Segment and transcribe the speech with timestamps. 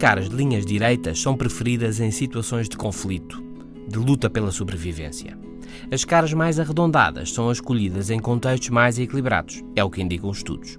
[0.00, 3.42] caras de linhas direitas são preferidas em situações de conflito,
[3.88, 5.38] de luta pela sobrevivência.
[5.90, 10.38] As caras mais arredondadas são escolhidas em contextos mais equilibrados, é o que indicam os
[10.38, 10.78] estudos.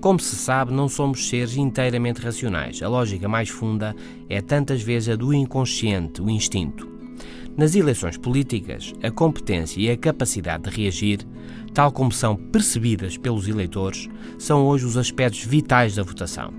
[0.00, 2.82] Como se sabe, não somos seres inteiramente racionais.
[2.82, 3.94] A lógica mais funda
[4.28, 6.88] é tantas vezes a do inconsciente, o instinto.
[7.56, 11.20] Nas eleições políticas, a competência e a capacidade de reagir,
[11.72, 16.52] tal como são percebidas pelos eleitores, são hoje os aspectos vitais da votação,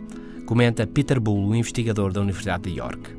[0.45, 3.15] comenta Peter Bull, investigador da Universidade de York.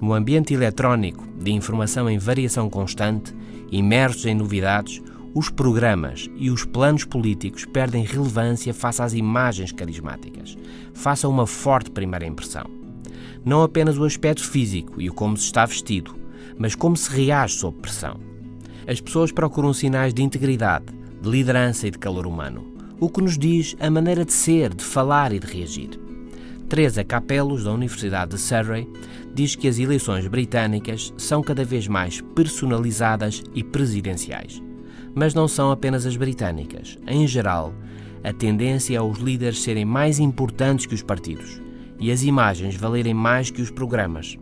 [0.00, 3.34] No ambiente eletrónico de informação em variação constante,
[3.70, 5.00] imersos em novidades,
[5.34, 10.56] os programas e os planos políticos perdem relevância face às imagens carismáticas,
[10.92, 12.66] face a uma forte primeira impressão.
[13.44, 16.14] Não apenas o aspecto físico e o como se está vestido,
[16.56, 18.18] mas como se reage sob pressão.
[18.86, 20.86] As pessoas procuram sinais de integridade,
[21.20, 24.84] de liderança e de calor humano, o que nos diz a maneira de ser, de
[24.84, 26.03] falar e de reagir.
[26.74, 28.90] Teresa Capelos, da Universidade de Surrey,
[29.32, 34.60] diz que as eleições britânicas são cada vez mais personalizadas e presidenciais.
[35.14, 36.98] Mas não são apenas as britânicas.
[37.06, 37.72] Em geral,
[38.24, 41.62] a tendência é os líderes serem mais importantes que os partidos
[42.00, 44.36] e as imagens valerem mais que os programas.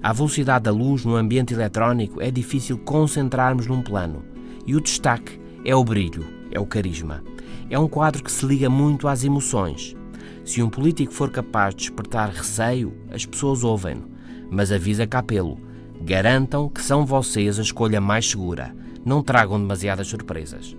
[0.00, 4.24] À velocidade da luz no ambiente eletrónico é difícil concentrarmos num plano.
[4.64, 7.24] E o destaque é o brilho, é o carisma.
[7.68, 9.96] É um quadro que se liga muito às emoções.
[10.44, 14.08] Se um político for capaz de despertar receio, as pessoas ouvem-no.
[14.50, 15.58] Mas avisa Capelo:
[16.00, 18.74] garantam que são vocês a escolha mais segura.
[19.04, 20.76] Não tragam demasiadas surpresas.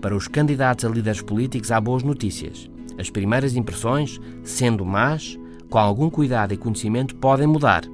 [0.00, 2.68] Para os candidatos a líderes políticos há boas notícias.
[2.98, 5.38] As primeiras impressões, sendo más,
[5.70, 7.84] com algum cuidado e conhecimento, podem mudar.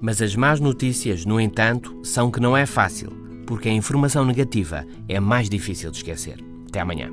[0.00, 3.10] Mas as más notícias, no entanto, são que não é fácil,
[3.46, 6.44] porque a informação negativa é mais difícil de esquecer.
[6.68, 7.10] Até amanhã.